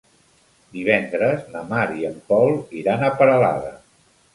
Divendres 0.77 1.45
na 1.57 1.63
Mar 1.75 1.85
i 2.01 2.09
en 2.13 2.19
Pol 2.33 2.53
iran 2.83 3.09
a 3.13 3.17
Peralada. 3.23 3.77